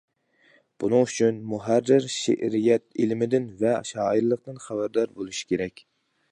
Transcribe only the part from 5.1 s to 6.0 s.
بولۇشى كېرەك.